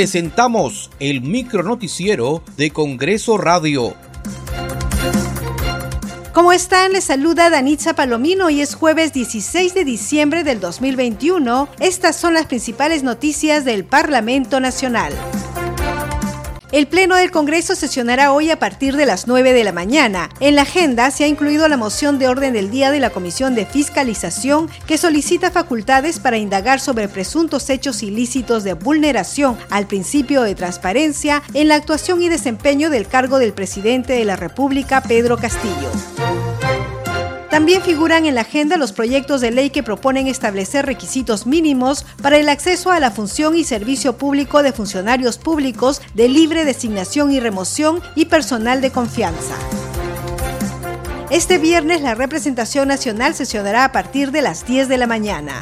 presentamos 0.00 0.90
el 0.98 1.20
micronoticiero 1.20 2.42
de 2.56 2.70
Congreso 2.70 3.36
Radio. 3.36 3.94
¿Cómo 6.32 6.54
están? 6.54 6.94
Les 6.94 7.04
saluda 7.04 7.50
Danitza 7.50 7.92
Palomino 7.92 8.48
y 8.48 8.62
es 8.62 8.74
jueves 8.74 9.12
16 9.12 9.74
de 9.74 9.84
diciembre 9.84 10.42
del 10.42 10.58
2021. 10.58 11.68
Estas 11.80 12.16
son 12.16 12.32
las 12.32 12.46
principales 12.46 13.02
noticias 13.02 13.66
del 13.66 13.84
Parlamento 13.84 14.58
Nacional. 14.58 15.12
El 16.72 16.86
Pleno 16.86 17.16
del 17.16 17.32
Congreso 17.32 17.74
sesionará 17.74 18.32
hoy 18.32 18.48
a 18.50 18.60
partir 18.60 18.94
de 18.94 19.04
las 19.04 19.26
9 19.26 19.52
de 19.52 19.64
la 19.64 19.72
mañana. 19.72 20.30
En 20.38 20.54
la 20.54 20.62
agenda 20.62 21.10
se 21.10 21.24
ha 21.24 21.26
incluido 21.26 21.66
la 21.66 21.76
moción 21.76 22.20
de 22.20 22.28
orden 22.28 22.52
del 22.52 22.70
día 22.70 22.92
de 22.92 23.00
la 23.00 23.10
Comisión 23.10 23.56
de 23.56 23.66
Fiscalización 23.66 24.70
que 24.86 24.96
solicita 24.96 25.50
facultades 25.50 26.20
para 26.20 26.38
indagar 26.38 26.78
sobre 26.78 27.08
presuntos 27.08 27.68
hechos 27.70 28.04
ilícitos 28.04 28.62
de 28.62 28.74
vulneración 28.74 29.58
al 29.68 29.88
principio 29.88 30.42
de 30.42 30.54
transparencia 30.54 31.42
en 31.54 31.66
la 31.66 31.74
actuación 31.74 32.22
y 32.22 32.28
desempeño 32.28 32.88
del 32.88 33.08
cargo 33.08 33.40
del 33.40 33.52
presidente 33.52 34.12
de 34.12 34.24
la 34.24 34.36
República, 34.36 35.00
Pedro 35.00 35.38
Castillo. 35.38 35.90
También 37.50 37.82
figuran 37.82 38.26
en 38.26 38.36
la 38.36 38.42
agenda 38.42 38.76
los 38.76 38.92
proyectos 38.92 39.40
de 39.40 39.50
ley 39.50 39.70
que 39.70 39.82
proponen 39.82 40.28
establecer 40.28 40.86
requisitos 40.86 41.46
mínimos 41.46 42.06
para 42.22 42.38
el 42.38 42.48
acceso 42.48 42.92
a 42.92 43.00
la 43.00 43.10
función 43.10 43.56
y 43.56 43.64
servicio 43.64 44.16
público 44.16 44.62
de 44.62 44.72
funcionarios 44.72 45.36
públicos 45.36 46.00
de 46.14 46.28
libre 46.28 46.64
designación 46.64 47.32
y 47.32 47.40
remoción 47.40 48.00
y 48.14 48.26
personal 48.26 48.80
de 48.80 48.92
confianza. 48.92 49.56
Este 51.30 51.58
viernes 51.58 52.02
la 52.02 52.14
representación 52.14 52.86
nacional 52.86 53.34
sesionará 53.34 53.84
a 53.84 53.92
partir 53.92 54.30
de 54.30 54.42
las 54.42 54.64
10 54.64 54.88
de 54.88 54.98
la 54.98 55.08
mañana. 55.08 55.54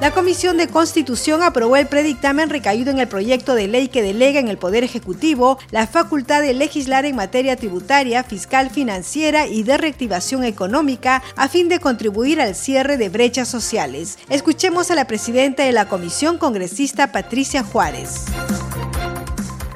La 0.00 0.10
Comisión 0.10 0.58
de 0.58 0.68
Constitución 0.68 1.42
aprobó 1.42 1.76
el 1.76 1.86
predictamen 1.86 2.50
recaído 2.50 2.90
en 2.90 2.98
el 2.98 3.08
proyecto 3.08 3.54
de 3.54 3.66
ley 3.66 3.88
que 3.88 4.02
delega 4.02 4.38
en 4.38 4.48
el 4.48 4.58
Poder 4.58 4.84
Ejecutivo 4.84 5.58
la 5.70 5.86
facultad 5.86 6.42
de 6.42 6.52
legislar 6.52 7.06
en 7.06 7.16
materia 7.16 7.56
tributaria, 7.56 8.22
fiscal, 8.22 8.68
financiera 8.68 9.46
y 9.46 9.62
de 9.62 9.78
reactivación 9.78 10.44
económica 10.44 11.22
a 11.34 11.48
fin 11.48 11.70
de 11.70 11.80
contribuir 11.80 12.42
al 12.42 12.54
cierre 12.54 12.98
de 12.98 13.08
brechas 13.08 13.48
sociales. 13.48 14.18
Escuchemos 14.28 14.90
a 14.90 14.94
la 14.94 15.06
presidenta 15.06 15.64
de 15.64 15.72
la 15.72 15.88
Comisión, 15.88 16.36
congresista 16.36 17.10
Patricia 17.10 17.62
Juárez. 17.62 18.26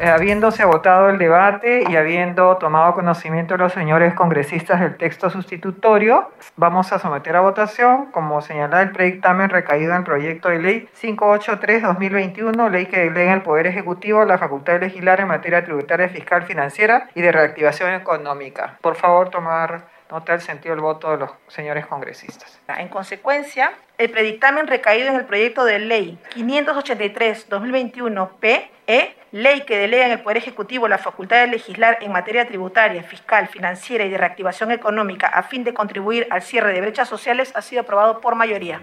Eh, 0.00 0.08
habiéndose 0.08 0.62
agotado 0.62 1.10
el 1.10 1.18
debate 1.18 1.84
y 1.86 1.94
habiendo 1.94 2.56
tomado 2.56 2.94
conocimiento 2.94 3.58
los 3.58 3.74
señores 3.74 4.14
congresistas 4.14 4.80
del 4.80 4.96
texto 4.96 5.28
sustitutorio, 5.28 6.30
vamos 6.56 6.90
a 6.90 6.98
someter 6.98 7.36
a 7.36 7.42
votación, 7.42 8.06
como 8.06 8.40
señala 8.40 8.80
el 8.80 8.92
predictamen 8.92 9.50
recaído 9.50 9.90
en 9.90 9.98
el 9.98 10.04
proyecto 10.04 10.48
de 10.48 10.58
ley 10.58 10.88
583-2021, 10.98 12.70
ley 12.70 12.86
que 12.86 13.00
delega 13.00 13.34
el 13.34 13.42
Poder 13.42 13.66
Ejecutivo 13.66 14.24
la 14.24 14.38
facultad 14.38 14.72
de 14.72 14.86
legislar 14.86 15.20
en 15.20 15.28
materia 15.28 15.62
tributaria, 15.66 16.08
fiscal, 16.08 16.44
financiera 16.44 17.10
y 17.14 17.20
de 17.20 17.32
reactivación 17.32 17.92
económica. 17.92 18.78
Por 18.80 18.96
favor, 18.96 19.28
tomar 19.28 19.99
nota 20.10 20.32
del 20.32 20.40
sentido 20.40 20.74
del 20.74 20.82
voto 20.82 21.10
de 21.10 21.18
los 21.18 21.30
señores 21.48 21.86
congresistas. 21.86 22.58
En 22.68 22.88
consecuencia, 22.88 23.72
el 23.98 24.10
predictamen 24.10 24.66
recaído 24.66 25.08
en 25.08 25.16
el 25.16 25.24
proyecto 25.24 25.64
de 25.64 25.78
ley 25.78 26.18
583-2021-PE 26.34 29.20
ley 29.32 29.62
que 29.62 29.78
delega 29.78 30.06
en 30.06 30.12
el 30.12 30.20
Poder 30.20 30.38
Ejecutivo 30.38 30.88
la 30.88 30.98
facultad 30.98 31.40
de 31.40 31.46
legislar 31.46 31.98
en 32.00 32.12
materia 32.12 32.46
tributaria, 32.46 33.02
fiscal, 33.02 33.48
financiera 33.48 34.04
y 34.04 34.10
de 34.10 34.18
reactivación 34.18 34.72
económica 34.72 35.28
a 35.28 35.42
fin 35.42 35.64
de 35.64 35.72
contribuir 35.72 36.26
al 36.30 36.42
cierre 36.42 36.72
de 36.72 36.80
brechas 36.80 37.08
sociales 37.08 37.52
ha 37.54 37.62
sido 37.62 37.82
aprobado 37.82 38.20
por 38.20 38.34
mayoría. 38.34 38.80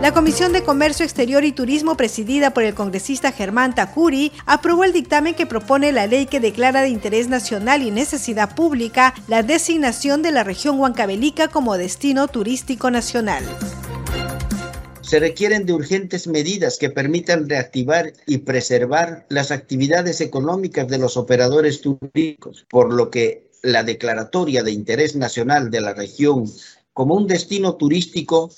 La 0.00 0.14
Comisión 0.14 0.54
de 0.54 0.62
Comercio 0.62 1.04
Exterior 1.04 1.44
y 1.44 1.52
Turismo, 1.52 1.94
presidida 1.94 2.54
por 2.54 2.62
el 2.62 2.74
congresista 2.74 3.32
Germán 3.32 3.74
Takuri, 3.74 4.32
aprobó 4.46 4.84
el 4.84 4.94
dictamen 4.94 5.34
que 5.34 5.44
propone 5.44 5.92
la 5.92 6.06
ley 6.06 6.24
que 6.24 6.40
declara 6.40 6.80
de 6.80 6.88
interés 6.88 7.28
nacional 7.28 7.82
y 7.82 7.90
necesidad 7.90 8.54
pública 8.54 9.12
la 9.28 9.42
designación 9.42 10.22
de 10.22 10.32
la 10.32 10.42
región 10.42 10.80
Huancavelica 10.80 11.48
como 11.48 11.76
destino 11.76 12.28
turístico 12.28 12.90
nacional. 12.90 13.44
Se 15.02 15.20
requieren 15.20 15.66
de 15.66 15.74
urgentes 15.74 16.26
medidas 16.26 16.78
que 16.78 16.88
permitan 16.88 17.46
reactivar 17.46 18.14
y 18.26 18.38
preservar 18.38 19.26
las 19.28 19.50
actividades 19.50 20.22
económicas 20.22 20.88
de 20.88 20.96
los 20.96 21.18
operadores 21.18 21.82
turísticos, 21.82 22.64
por 22.70 22.90
lo 22.90 23.10
que 23.10 23.50
la 23.62 23.82
declaratoria 23.82 24.62
de 24.62 24.72
interés 24.72 25.14
nacional 25.14 25.70
de 25.70 25.82
la 25.82 25.92
región 25.92 26.50
como 26.94 27.16
un 27.16 27.26
destino 27.26 27.74
turístico 27.74 28.50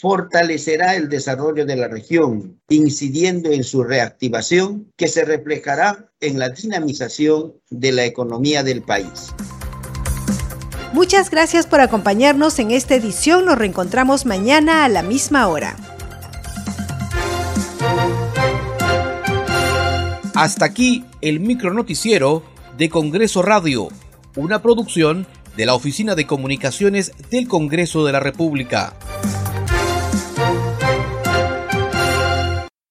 fortalecerá 0.00 0.96
el 0.96 1.08
desarrollo 1.08 1.66
de 1.66 1.76
la 1.76 1.88
región, 1.88 2.58
incidiendo 2.68 3.50
en 3.50 3.64
su 3.64 3.84
reactivación 3.84 4.90
que 4.96 5.08
se 5.08 5.24
reflejará 5.24 6.10
en 6.20 6.38
la 6.38 6.48
dinamización 6.48 7.54
de 7.68 7.92
la 7.92 8.04
economía 8.06 8.62
del 8.62 8.82
país. 8.82 9.34
Muchas 10.92 11.30
gracias 11.30 11.66
por 11.66 11.80
acompañarnos 11.80 12.58
en 12.58 12.70
esta 12.70 12.94
edición. 12.94 13.44
Nos 13.44 13.58
reencontramos 13.58 14.26
mañana 14.26 14.84
a 14.84 14.88
la 14.88 15.02
misma 15.02 15.46
hora. 15.48 15.76
Hasta 20.34 20.64
aquí 20.64 21.04
el 21.20 21.40
micronoticiero 21.40 22.42
de 22.78 22.88
Congreso 22.88 23.42
Radio, 23.42 23.88
una 24.36 24.62
producción 24.62 25.26
de 25.56 25.66
la 25.66 25.74
Oficina 25.74 26.14
de 26.14 26.26
Comunicaciones 26.26 27.12
del 27.30 27.46
Congreso 27.46 28.04
de 28.06 28.12
la 28.12 28.20
República. 28.20 28.94